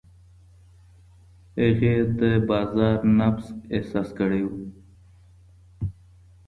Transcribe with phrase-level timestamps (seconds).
[1.61, 4.49] هغې د بازار نبض احساس کړی و.